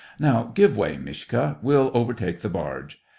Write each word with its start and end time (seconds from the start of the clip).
"Now, 0.17 0.51
give 0.55 0.75
way, 0.75 0.97
Mishka! 0.97 1.57
we'll 1.61 1.91
overtake 1.93 2.39
the 2.39 2.49
barge." 2.49 2.99